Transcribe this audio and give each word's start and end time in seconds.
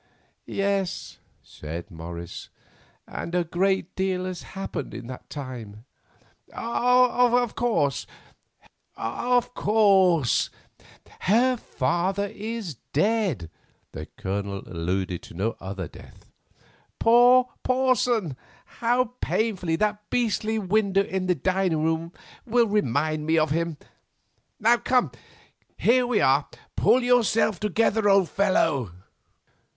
"Yes," 0.47 1.19
said 1.43 1.91
Morris, 1.91 2.49
"and 3.07 3.35
a 3.35 3.43
great 3.43 3.95
deal 3.95 4.25
has 4.25 4.41
happened 4.57 4.95
in 4.95 5.05
that 5.05 5.29
time." 5.29 5.85
"Of 6.51 7.53
course, 7.53 8.07
her 8.97 9.43
father 11.55 12.27
is 12.33 12.77
dead." 12.93 13.51
The 13.91 14.07
Colonel 14.17 14.63
alluded 14.65 15.21
to 15.21 15.35
no 15.35 15.55
other 15.59 15.87
death. 15.87 16.25
"Poor 16.97 17.49
Porson! 17.61 18.35
How 18.79 19.05
painfully 19.21 19.75
that 19.75 20.09
beastly 20.09 20.57
window 20.57 21.03
in 21.03 21.27
the 21.27 21.35
dining 21.35 21.83
room 21.83 22.11
will 22.43 22.65
remind 22.65 23.27
me 23.27 23.37
of 23.37 23.51
him! 23.51 23.77
Come, 24.83 25.11
here 25.77 26.07
we 26.07 26.19
are; 26.21 26.47
pull 26.75 27.03
yourself 27.03 27.59
together, 27.59 28.09
old 28.09 28.29
fellow." 28.29 28.93